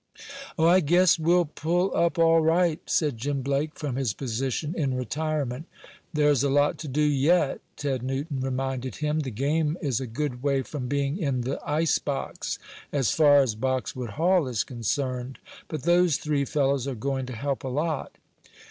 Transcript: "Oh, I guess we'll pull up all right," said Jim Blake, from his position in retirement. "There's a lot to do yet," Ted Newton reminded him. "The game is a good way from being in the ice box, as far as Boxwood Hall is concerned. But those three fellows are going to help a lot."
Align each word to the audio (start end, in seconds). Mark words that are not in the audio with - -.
"Oh, 0.57 0.65
I 0.65 0.79
guess 0.79 1.19
we'll 1.19 1.45
pull 1.45 1.95
up 1.95 2.17
all 2.17 2.41
right," 2.41 2.79
said 2.87 3.19
Jim 3.19 3.43
Blake, 3.43 3.75
from 3.77 3.97
his 3.97 4.15
position 4.15 4.73
in 4.75 4.95
retirement. 4.95 5.67
"There's 6.11 6.41
a 6.41 6.49
lot 6.49 6.79
to 6.79 6.87
do 6.87 7.03
yet," 7.03 7.61
Ted 7.75 8.01
Newton 8.01 8.39
reminded 8.39 8.95
him. 8.95 9.19
"The 9.19 9.29
game 9.29 9.77
is 9.79 9.99
a 9.99 10.07
good 10.07 10.41
way 10.41 10.63
from 10.63 10.87
being 10.87 11.19
in 11.19 11.41
the 11.41 11.59
ice 11.63 11.99
box, 11.99 12.57
as 12.91 13.11
far 13.11 13.41
as 13.43 13.53
Boxwood 13.53 14.09
Hall 14.17 14.47
is 14.47 14.63
concerned. 14.63 15.37
But 15.67 15.83
those 15.83 16.17
three 16.17 16.45
fellows 16.45 16.87
are 16.87 16.95
going 16.95 17.27
to 17.27 17.33
help 17.35 17.63
a 17.63 17.67
lot." 17.67 18.13